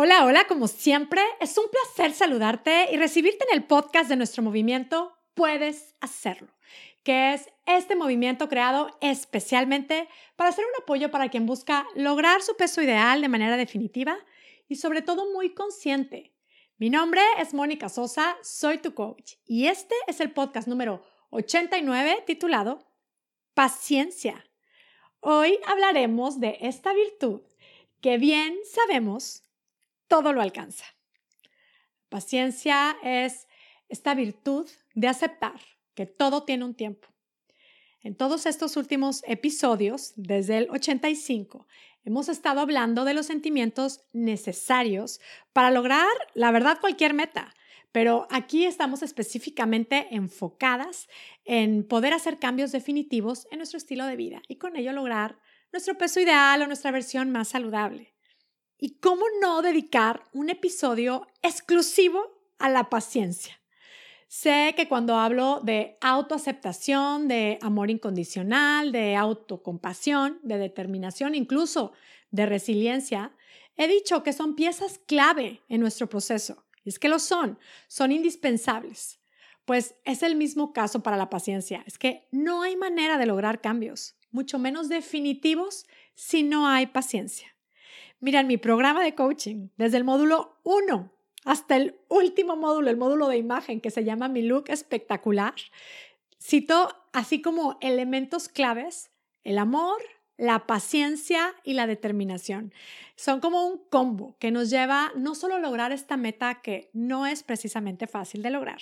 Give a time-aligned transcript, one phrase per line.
[0.00, 4.44] Hola, hola, como siempre, es un placer saludarte y recibirte en el podcast de nuestro
[4.44, 6.52] movimiento Puedes Hacerlo,
[7.02, 12.56] que es este movimiento creado especialmente para ser un apoyo para quien busca lograr su
[12.56, 14.16] peso ideal de manera definitiva
[14.68, 16.32] y sobre todo muy consciente.
[16.76, 22.22] Mi nombre es Mónica Sosa, soy tu coach y este es el podcast número 89
[22.24, 22.86] titulado
[23.52, 24.48] Paciencia.
[25.18, 27.40] Hoy hablaremos de esta virtud
[28.00, 29.42] que bien sabemos
[30.08, 30.84] todo lo alcanza.
[32.08, 33.46] Paciencia es
[33.88, 35.60] esta virtud de aceptar
[35.94, 37.08] que todo tiene un tiempo.
[38.00, 41.66] En todos estos últimos episodios, desde el 85,
[42.04, 45.20] hemos estado hablando de los sentimientos necesarios
[45.52, 47.54] para lograr, la verdad, cualquier meta.
[47.90, 51.08] Pero aquí estamos específicamente enfocadas
[51.44, 55.38] en poder hacer cambios definitivos en nuestro estilo de vida y con ello lograr
[55.72, 58.14] nuestro peso ideal o nuestra versión más saludable.
[58.80, 63.60] ¿Y cómo no dedicar un episodio exclusivo a la paciencia?
[64.28, 71.92] Sé que cuando hablo de autoaceptación, de amor incondicional, de autocompasión, de determinación, incluso
[72.30, 73.32] de resiliencia,
[73.76, 76.64] he dicho que son piezas clave en nuestro proceso.
[76.84, 79.18] Y es que lo son, son indispensables.
[79.64, 81.82] Pues es el mismo caso para la paciencia.
[81.86, 87.57] Es que no hay manera de lograr cambios, mucho menos definitivos, si no hay paciencia.
[88.20, 91.12] Mira, en mi programa de coaching, desde el módulo 1
[91.44, 95.54] hasta el último módulo, el módulo de imagen que se llama Mi Look Espectacular,
[96.40, 99.10] cito así como elementos claves
[99.44, 99.96] el amor,
[100.36, 102.72] la paciencia y la determinación.
[103.16, 107.26] Son como un combo que nos lleva no solo a lograr esta meta que no
[107.26, 108.80] es precisamente fácil de lograr,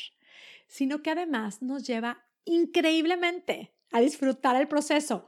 [0.66, 5.26] sino que además nos lleva increíblemente a disfrutar el proceso.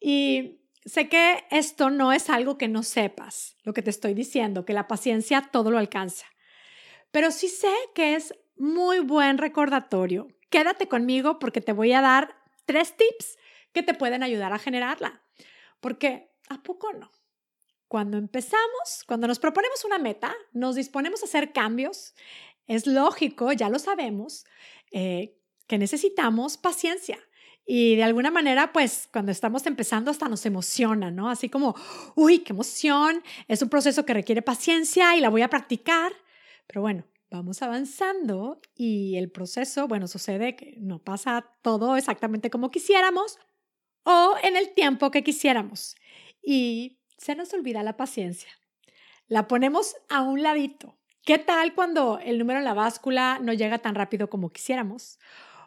[0.00, 4.64] Y Sé que esto no es algo que no sepas, lo que te estoy diciendo,
[4.64, 6.26] que la paciencia todo lo alcanza,
[7.12, 10.28] pero sí sé que es muy buen recordatorio.
[10.50, 13.38] Quédate conmigo porque te voy a dar tres tips
[13.72, 15.22] que te pueden ayudar a generarla.
[15.80, 17.10] Porque, ¿a poco no?
[17.88, 22.14] Cuando empezamos, cuando nos proponemos una meta, nos disponemos a hacer cambios,
[22.66, 24.46] es lógico, ya lo sabemos,
[24.92, 27.18] eh, que necesitamos paciencia.
[27.64, 31.30] Y de alguna manera, pues cuando estamos empezando hasta nos emociona, ¿no?
[31.30, 31.74] Así como,
[32.16, 36.12] uy, qué emoción, es un proceso que requiere paciencia y la voy a practicar.
[36.66, 42.70] Pero bueno, vamos avanzando y el proceso, bueno, sucede que no pasa todo exactamente como
[42.70, 43.38] quisiéramos
[44.04, 45.94] o en el tiempo que quisiéramos.
[46.42, 48.50] Y se nos olvida la paciencia.
[49.28, 50.98] La ponemos a un ladito.
[51.24, 55.20] ¿Qué tal cuando el número en la báscula no llega tan rápido como quisiéramos?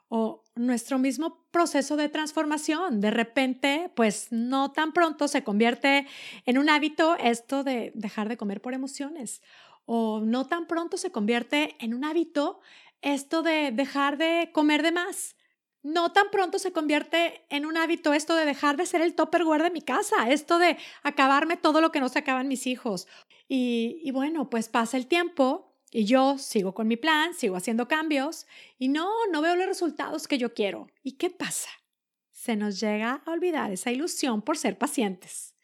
[0.10, 3.02] o nuestro mismo proceso de transformación.
[3.02, 6.08] De repente, pues no tan pronto se convierte
[6.46, 9.42] en un hábito esto de dejar de comer por emociones
[9.86, 12.60] o no tan pronto se convierte en un hábito
[13.02, 15.36] esto de dejar de comer de más.
[15.84, 19.62] No tan pronto se convierte en un hábito esto de dejar de ser el topperware
[19.62, 23.08] de mi casa, esto de acabarme todo lo que no se acaban mis hijos.
[23.48, 27.88] Y, y bueno, pues pasa el tiempo y yo sigo con mi plan, sigo haciendo
[27.88, 28.48] cambios
[28.78, 30.88] y no, no veo los resultados que yo quiero.
[31.04, 31.70] ¿Y qué pasa?
[32.32, 35.56] Se nos llega a olvidar esa ilusión por ser pacientes.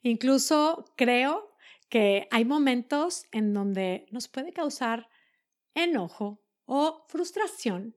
[0.00, 1.54] Incluso creo
[1.90, 5.10] que hay momentos en donde nos puede causar
[5.74, 7.94] enojo o frustración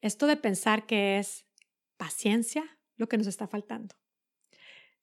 [0.00, 1.44] esto de pensar que es
[1.98, 3.96] paciencia lo que nos está faltando.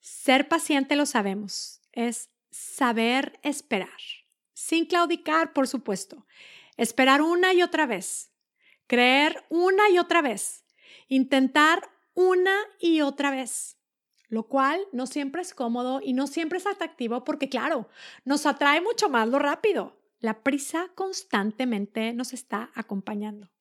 [0.00, 4.25] Ser paciente lo sabemos, es saber esperar
[4.66, 6.26] sin claudicar, por supuesto.
[6.76, 8.32] Esperar una y otra vez.
[8.88, 10.64] Creer una y otra vez.
[11.06, 13.78] Intentar una y otra vez.
[14.28, 17.88] Lo cual no siempre es cómodo y no siempre es atractivo porque, claro,
[18.24, 20.02] nos atrae mucho más lo rápido.
[20.18, 23.52] La prisa constantemente nos está acompañando.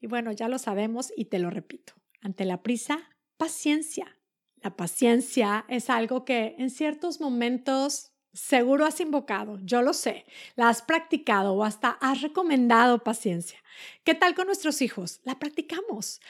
[0.00, 1.92] Y bueno, ya lo sabemos y te lo repito.
[2.20, 4.18] Ante la prisa, paciencia.
[4.56, 10.26] La paciencia es algo que en ciertos momentos Seguro has invocado, yo lo sé,
[10.56, 13.58] la has practicado o hasta has recomendado paciencia.
[14.04, 15.20] ¿Qué tal con nuestros hijos?
[15.24, 16.20] La practicamos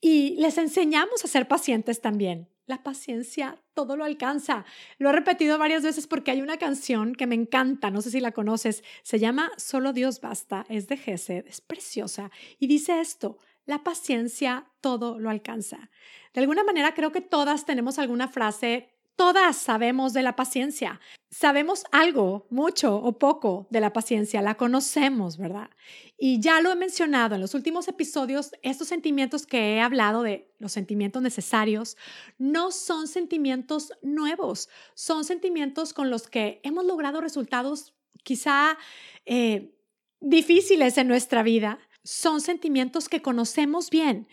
[0.00, 2.48] y les enseñamos a ser pacientes también.
[2.66, 4.64] La paciencia todo lo alcanza.
[4.98, 8.18] Lo he repetido varias veces porque hay una canción que me encanta, no sé si
[8.18, 13.38] la conoces, se llama Solo Dios basta, es de Gesed, es preciosa y dice esto,
[13.64, 15.88] la paciencia todo lo alcanza.
[16.32, 21.00] De alguna manera creo que todas tenemos alguna frase Todas sabemos de la paciencia.
[21.30, 25.70] Sabemos algo, mucho o poco de la paciencia, la conocemos, ¿verdad?
[26.16, 30.52] Y ya lo he mencionado en los últimos episodios, estos sentimientos que he hablado de
[30.58, 31.96] los sentimientos necesarios,
[32.38, 38.78] no son sentimientos nuevos, son sentimientos con los que hemos logrado resultados quizá
[39.26, 39.74] eh,
[40.20, 44.28] difíciles en nuestra vida, son sentimientos que conocemos bien,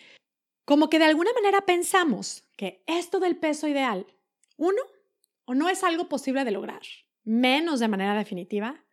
[0.65, 4.05] como que de alguna manera pensamos que esto del peso ideal,
[4.61, 4.81] uno,
[5.45, 6.81] o no es algo posible de lograr,
[7.23, 8.85] menos de manera definitiva.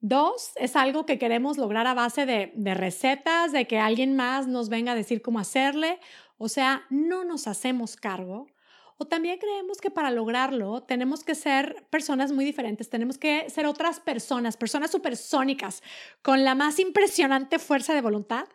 [0.00, 4.48] Dos, es algo que queremos lograr a base de, de recetas, de que alguien más
[4.48, 6.00] nos venga a decir cómo hacerle,
[6.38, 8.48] o sea, no nos hacemos cargo.
[8.96, 13.66] O también creemos que para lograrlo tenemos que ser personas muy diferentes, tenemos que ser
[13.66, 15.82] otras personas, personas supersónicas,
[16.20, 18.48] con la más impresionante fuerza de voluntad,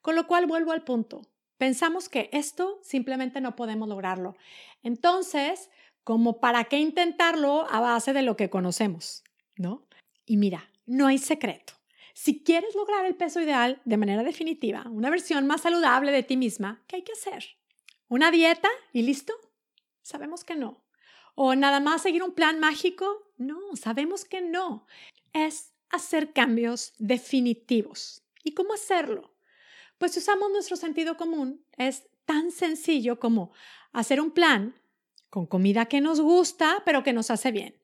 [0.00, 1.22] con lo cual vuelvo al punto.
[1.58, 4.34] Pensamos que esto simplemente no podemos lograrlo.
[4.82, 5.70] Entonces,
[6.04, 9.22] como para qué intentarlo a base de lo que conocemos,
[9.56, 9.86] ¿no?
[10.26, 11.74] Y mira, no hay secreto.
[12.14, 16.36] Si quieres lograr el peso ideal de manera definitiva, una versión más saludable de ti
[16.36, 17.56] misma, ¿qué hay que hacer?
[18.08, 19.32] ¿Una dieta y listo?
[20.02, 20.84] Sabemos que no.
[21.34, 23.32] ¿O nada más seguir un plan mágico?
[23.38, 24.86] No, sabemos que no.
[25.32, 28.22] Es hacer cambios definitivos.
[28.44, 29.34] ¿Y cómo hacerlo?
[29.98, 31.64] Pues usamos nuestro sentido común.
[31.78, 33.52] Es tan sencillo como
[33.92, 34.74] hacer un plan
[35.32, 37.74] con comida que nos gusta, pero que nos hace bien.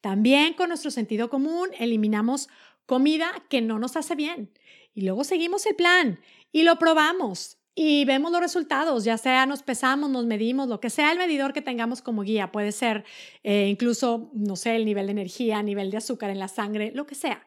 [0.00, 2.48] También con nuestro sentido común eliminamos
[2.86, 4.50] comida que no nos hace bien.
[4.94, 6.18] Y luego seguimos el plan
[6.50, 10.90] y lo probamos y vemos los resultados, ya sea nos pesamos, nos medimos, lo que
[10.90, 12.50] sea el medidor que tengamos como guía.
[12.50, 13.04] Puede ser
[13.44, 17.06] eh, incluso, no sé, el nivel de energía, nivel de azúcar en la sangre, lo
[17.06, 17.46] que sea.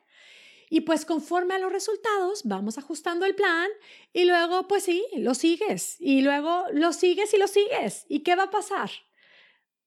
[0.69, 3.67] Y pues conforme a los resultados, vamos ajustando el plan
[4.13, 5.97] y luego, pues sí, lo sigues.
[5.99, 8.05] Y luego lo sigues y lo sigues.
[8.07, 8.89] ¿Y qué va a pasar?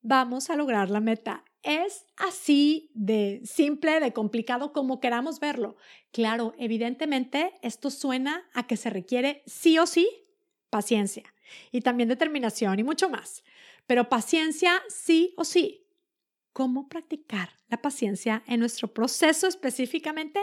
[0.07, 1.47] Vamos a lograr la meta.
[1.63, 5.77] Es así de simple, de complicado como queramos verlo.
[6.13, 10.07] Claro, evidentemente esto suena a que se requiere sí o sí
[10.69, 11.25] paciencia
[11.73, 13.45] y también determinación y mucho más.
[13.87, 15.87] Pero paciencia sí o sí.
[16.53, 20.39] ¿Cómo practicar la paciencia en nuestro proceso específicamente?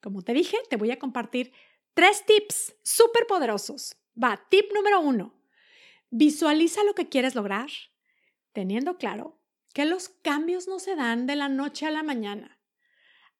[0.00, 1.52] Como te dije, te voy a compartir
[1.94, 3.94] tres tips súper poderosos.
[4.20, 5.36] Va, tip número uno.
[6.10, 7.68] Visualiza lo que quieres lograr,
[8.54, 9.38] teniendo claro
[9.74, 12.58] que los cambios no se dan de la noche a la mañana.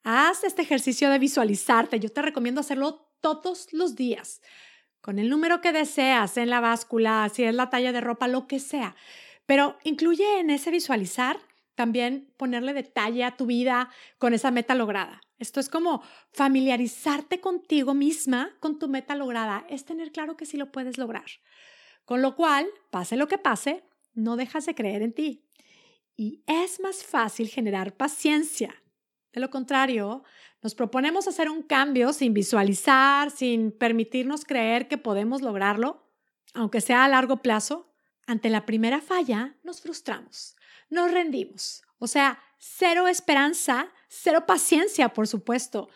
[0.02, 1.98] Haz este ejercicio de visualizarte.
[2.00, 4.42] Yo te recomiendo hacerlo todos los días,
[5.00, 8.46] con el número que deseas en la báscula, si es la talla de ropa, lo
[8.46, 8.96] que sea.
[9.46, 11.38] Pero incluye en ese visualizar
[11.74, 15.20] también ponerle detalle a tu vida con esa meta lograda.
[15.38, 16.02] Esto es como
[16.32, 21.24] familiarizarte contigo misma con tu meta lograda, es tener claro que sí lo puedes lograr.
[22.04, 23.84] Con lo cual, pase lo que pase,
[24.14, 25.44] no dejas de creer en ti.
[26.16, 28.82] Y es más fácil generar paciencia.
[29.32, 30.22] De lo contrario,
[30.62, 36.08] nos proponemos hacer un cambio sin visualizar, sin permitirnos creer que podemos lograrlo,
[36.54, 37.90] aunque sea a largo plazo.
[38.26, 40.56] Ante la primera falla, nos frustramos
[40.94, 41.82] nos rendimos.
[41.98, 45.88] O sea, cero esperanza, cero paciencia, por supuesto.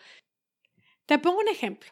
[1.05, 1.91] Te pongo un ejemplo.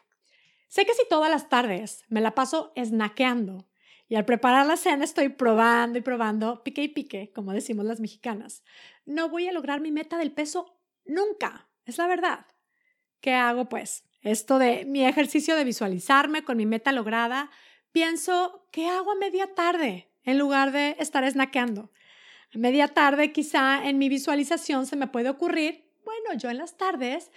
[0.67, 3.66] Sé que si todas las tardes me la paso snackeando
[4.09, 7.99] y al preparar la cena estoy probando y probando, pique y pique, como decimos las
[7.99, 8.63] mexicanas,
[9.05, 11.69] no voy a lograr mi meta del peso nunca.
[11.85, 12.45] Es la verdad.
[13.19, 14.03] ¿Qué hago pues?
[14.21, 17.49] Esto de mi ejercicio de visualizarme con mi meta lograda,
[17.91, 21.91] pienso, ¿qué hago a media tarde en lugar de estar snackeando?
[22.53, 26.77] A media tarde quizá en mi visualización se me puede ocurrir, bueno, yo en las
[26.77, 27.31] tardes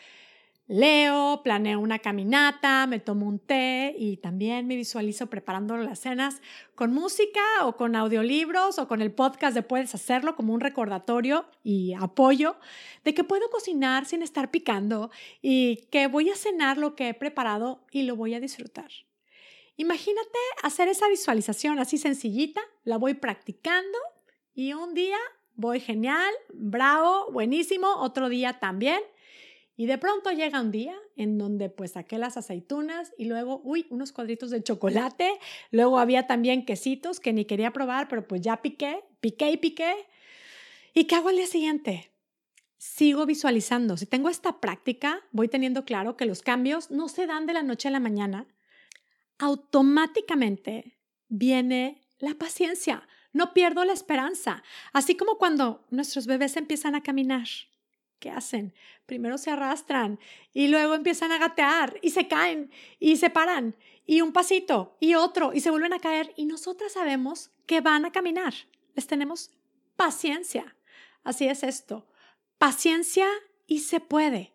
[0.71, 6.41] leo, planeo una caminata, me tomo un té y también me visualizo preparando las cenas
[6.77, 11.45] con música o con audiolibros o con el podcast de Puedes hacerlo como un recordatorio
[11.65, 12.55] y apoyo
[13.03, 15.11] de que puedo cocinar sin estar picando
[15.43, 18.93] y que voy a cenar lo que he preparado y lo voy a disfrutar.
[19.77, 23.99] Imagínate hacer esa visualización así sencillita, la voy practicando
[24.55, 25.19] y un día
[25.57, 29.01] voy genial, bravo, buenísimo, otro día también.
[29.81, 33.87] Y de pronto llega un día en donde pues saqué las aceitunas y luego, uy,
[33.89, 35.39] unos cuadritos de chocolate.
[35.71, 39.95] Luego había también quesitos que ni quería probar, pero pues ya piqué, piqué y piqué.
[40.93, 42.13] ¿Y qué hago al día siguiente?
[42.77, 43.97] Sigo visualizando.
[43.97, 47.63] Si tengo esta práctica, voy teniendo claro que los cambios no se dan de la
[47.63, 48.49] noche a la mañana.
[49.39, 53.09] Automáticamente viene la paciencia.
[53.33, 54.63] No pierdo la esperanza.
[54.93, 57.47] Así como cuando nuestros bebés empiezan a caminar.
[58.21, 58.75] ¿Qué hacen?
[59.07, 60.21] Primero se arrastran
[60.53, 63.75] y luego empiezan a gatear y se caen y se paran
[64.07, 68.05] y un pasito y otro y se vuelven a caer y nosotras sabemos que van
[68.05, 68.53] a caminar.
[68.95, 69.51] Les tenemos
[69.97, 70.77] paciencia.
[71.25, 72.07] Así es esto.
[72.59, 73.27] Paciencia
[73.67, 74.53] y se puede.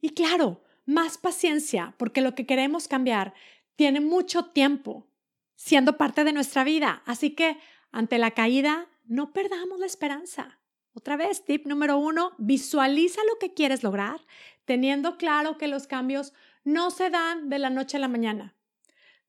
[0.00, 3.34] Y claro, más paciencia porque lo que queremos cambiar
[3.74, 5.08] tiene mucho tiempo
[5.56, 7.02] siendo parte de nuestra vida.
[7.04, 7.58] Así que
[7.90, 10.57] ante la caída, no perdamos la esperanza.
[10.98, 14.20] Otra vez, tip número uno, visualiza lo que quieres lograr,
[14.64, 16.32] teniendo claro que los cambios
[16.64, 18.56] no se dan de la noche a la mañana.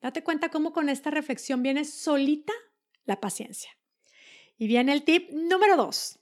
[0.01, 2.53] Date cuenta cómo con esta reflexión viene solita
[3.05, 3.69] la paciencia.
[4.57, 6.17] Y viene el tip número dos.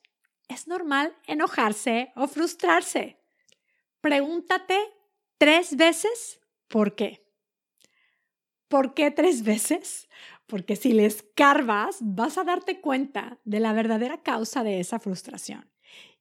[0.49, 3.17] Es normal enojarse o frustrarse.
[4.01, 4.77] Pregúntate
[5.37, 7.25] tres veces por qué.
[8.67, 10.09] ¿Por qué tres veces?
[10.47, 15.69] Porque si le escarbas, vas a darte cuenta de la verdadera causa de esa frustración.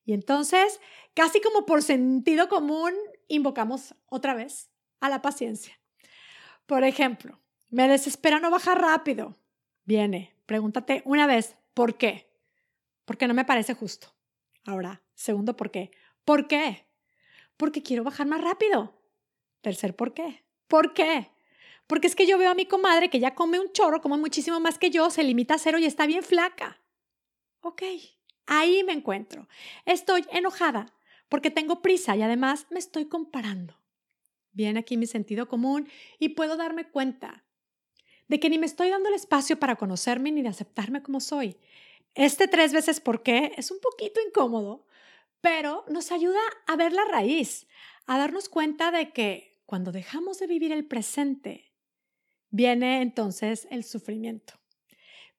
[0.04, 0.80] Y entonces,
[1.14, 2.92] casi como por sentido común,
[3.28, 5.80] invocamos otra vez a la paciencia.
[6.66, 7.40] Por ejemplo,
[7.70, 9.36] me desespera no bajar rápido.
[9.84, 12.28] Viene, pregúntate una vez, ¿por qué?
[13.04, 14.14] Porque no me parece justo.
[14.64, 15.92] Ahora, segundo, ¿por qué?
[16.24, 16.86] ¿Por qué?
[17.56, 19.00] Porque quiero bajar más rápido.
[19.60, 20.44] Tercer, ¿por qué?
[20.66, 21.30] ¿Por qué?
[21.86, 24.58] Porque es que yo veo a mi comadre que ya come un chorro, come muchísimo
[24.60, 26.82] más que yo, se limita a cero y está bien flaca.
[27.60, 27.82] Ok,
[28.46, 29.48] ahí me encuentro.
[29.84, 30.92] Estoy enojada
[31.28, 33.80] porque tengo prisa y además me estoy comparando.
[34.52, 35.88] Viene aquí mi sentido común
[36.18, 37.44] y puedo darme cuenta
[38.28, 41.56] de que ni me estoy dando el espacio para conocerme ni de aceptarme como soy.
[42.14, 44.86] Este tres veces por qué es un poquito incómodo,
[45.40, 47.66] pero nos ayuda a ver la raíz,
[48.06, 51.65] a darnos cuenta de que cuando dejamos de vivir el presente,
[52.56, 54.54] viene entonces el sufrimiento.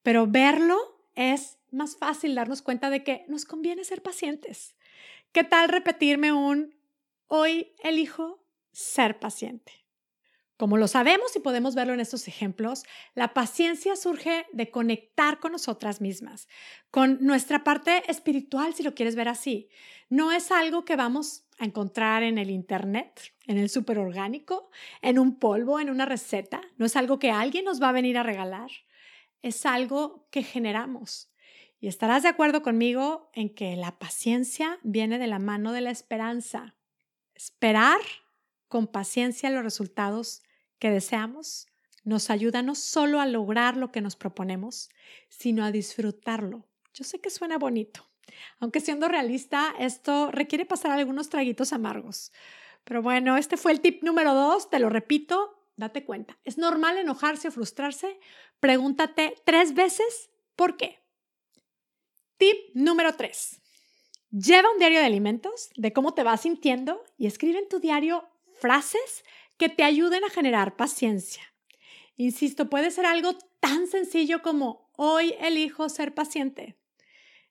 [0.02, 0.78] Pero verlo
[1.16, 4.76] es más fácil darnos cuenta de que nos conviene ser pacientes.
[5.32, 6.74] ¿Qué tal repetirme un
[7.26, 9.72] hoy elijo ser paciente?
[10.56, 12.84] Como lo sabemos y podemos verlo en estos ejemplos,
[13.14, 16.48] la paciencia surge de conectar con nosotras mismas,
[16.90, 19.68] con nuestra parte espiritual, si lo quieres ver así.
[20.08, 24.70] No es algo que vamos a encontrar en el Internet, en el superorgánico,
[25.02, 26.60] en un polvo, en una receta.
[26.76, 28.70] No es algo que alguien nos va a venir a regalar.
[29.42, 31.30] Es algo que generamos.
[31.80, 35.90] Y estarás de acuerdo conmigo en que la paciencia viene de la mano de la
[35.90, 36.74] esperanza.
[37.34, 38.00] Esperar
[38.68, 40.42] con paciencia los resultados
[40.78, 41.66] que deseamos
[42.04, 44.88] nos ayuda no solo a lograr lo que nos proponemos,
[45.28, 46.66] sino a disfrutarlo.
[46.94, 48.08] Yo sé que suena bonito,
[48.58, 52.32] aunque siendo realista, esto requiere pasar algunos traguitos amargos.
[52.84, 56.38] Pero bueno, este fue el tip número dos, te lo repito, date cuenta.
[56.44, 58.18] Es normal enojarse o frustrarse.
[58.60, 60.98] Pregúntate tres veces por qué.
[62.36, 63.60] Tip número tres.
[64.30, 68.28] Lleva un diario de alimentos, de cómo te vas sintiendo y escribe en tu diario
[68.60, 69.24] frases
[69.56, 71.42] que te ayuden a generar paciencia.
[72.16, 76.76] Insisto, puede ser algo tan sencillo como hoy elijo ser paciente.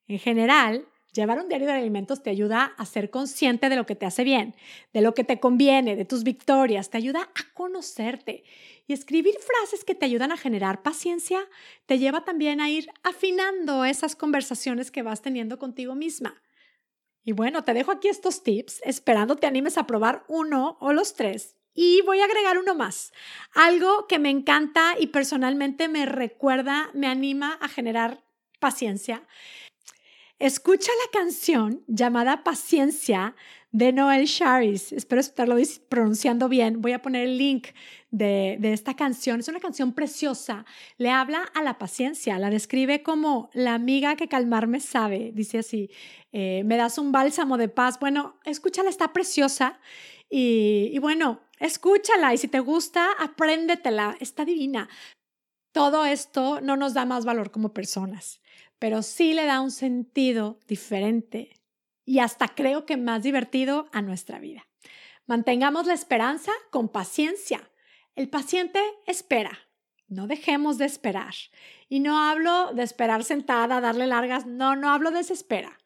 [0.07, 3.95] En general, llevar un diario de alimentos te ayuda a ser consciente de lo que
[3.95, 4.55] te hace bien,
[4.93, 8.43] de lo que te conviene, de tus victorias, te ayuda a conocerte.
[8.87, 11.39] Y escribir frases que te ayudan a generar paciencia
[11.85, 16.41] te lleva también a ir afinando esas conversaciones que vas teniendo contigo misma.
[17.25, 21.15] Y bueno, te dejo aquí estos tips, esperando te animes a probar uno o los
[21.15, 23.13] tres y voy a agregar uno más,
[23.53, 28.23] algo que me encanta y personalmente me recuerda, me anima a generar
[28.59, 29.27] paciencia.
[30.39, 33.35] Escucha la canción llamada Paciencia
[33.71, 34.91] de Noel Sharis.
[34.91, 35.55] Espero estarlo
[35.89, 36.81] pronunciando bien.
[36.81, 37.69] Voy a poner el link
[38.11, 39.39] de, esta canción.
[39.39, 40.65] Es una canción preciosa.
[40.97, 42.37] Le habla a la paciencia.
[42.37, 45.31] La describe como la amiga que calmarme sabe.
[45.33, 45.89] Dice así,
[46.31, 47.99] eh, me das un bálsamo de paz.
[47.99, 49.79] Bueno, escúchala, está preciosa.
[50.29, 54.89] y bueno, Escúchala y si te gusta, apréndetela, está divina.
[55.71, 58.41] Todo esto no nos da más valor como personas,
[58.79, 61.57] pero sí le da un sentido diferente
[62.05, 64.67] y hasta creo que más divertido a nuestra vida.
[65.25, 67.69] Mantengamos la esperanza con paciencia.
[68.15, 69.59] El paciente espera.
[70.07, 71.33] No dejemos de esperar.
[71.89, 75.77] Y no hablo de esperar sentada, darle largas, no, no hablo de desespera.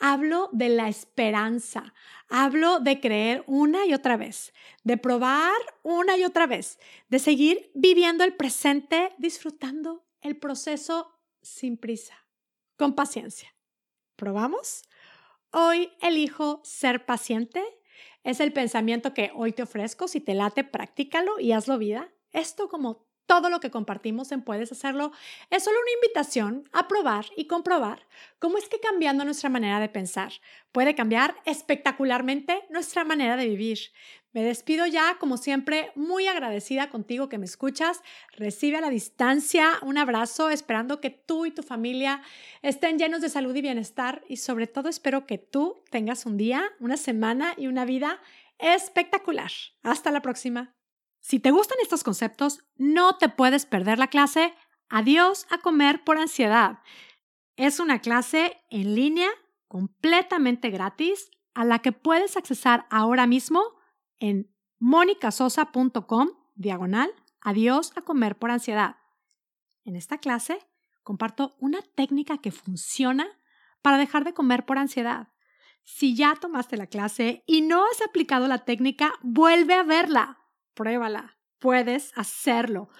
[0.00, 1.92] Hablo de la esperanza,
[2.28, 4.54] hablo de creer una y otra vez,
[4.84, 5.52] de probar
[5.82, 6.78] una y otra vez,
[7.08, 12.27] de seguir viviendo el presente, disfrutando el proceso sin prisa,
[12.78, 13.54] con paciencia.
[14.16, 14.84] ¿Probamos?
[15.50, 17.62] Hoy elijo ser paciente.
[18.24, 20.08] Es el pensamiento que hoy te ofrezco.
[20.08, 22.08] Si te late, practícalo y hazlo vida.
[22.32, 25.12] Esto como todo lo que compartimos en Puedes Hacerlo
[25.50, 28.06] es solo una invitación a probar y comprobar
[28.38, 30.32] cómo es que cambiando nuestra manera de pensar
[30.72, 33.78] puede cambiar espectacularmente nuestra manera de vivir.
[34.38, 38.02] Me despido ya, como siempre, muy agradecida contigo que me escuchas.
[38.36, 42.22] Recibe a la distancia un abrazo, esperando que tú y tu familia
[42.62, 46.62] estén llenos de salud y bienestar y sobre todo espero que tú tengas un día,
[46.78, 48.20] una semana y una vida
[48.60, 49.50] espectacular.
[49.82, 50.72] Hasta la próxima.
[51.18, 54.54] Si te gustan estos conceptos, no te puedes perder la clase
[54.88, 56.78] Adiós a comer por ansiedad.
[57.56, 59.30] Es una clase en línea
[59.66, 63.77] completamente gratis a la que puedes accesar ahora mismo
[64.18, 67.10] en monicasosa.com diagonal
[67.40, 68.96] adiós a comer por ansiedad.
[69.84, 70.58] En esta clase
[71.02, 73.26] comparto una técnica que funciona
[73.82, 75.28] para dejar de comer por ansiedad.
[75.84, 80.38] Si ya tomaste la clase y no has aplicado la técnica, vuelve a verla.
[80.74, 81.38] Pruébala.
[81.58, 82.90] Puedes hacerlo.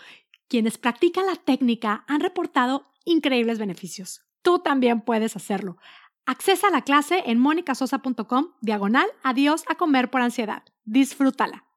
[0.48, 4.22] Quienes practican la técnica han reportado increíbles beneficios.
[4.42, 5.76] Tú también puedes hacerlo.
[6.24, 10.62] Accesa a la clase en monicasosa.com diagonal adiós a comer por ansiedad.
[10.96, 11.68] Disfrútala.